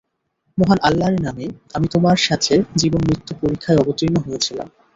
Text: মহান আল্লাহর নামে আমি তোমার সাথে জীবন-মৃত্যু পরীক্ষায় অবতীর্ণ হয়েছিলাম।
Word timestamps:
মহান 0.57 0.79
আল্লাহর 0.83 1.17
নামে 1.19 1.45
আমি 1.73 1.87
তোমার 1.87 2.17
সাথে 2.27 2.53
জীবন-মৃত্যু 2.75 3.33
পরীক্ষায় 3.41 3.79
অবতীর্ণ 3.79 4.15
হয়েছিলাম। 4.19 4.67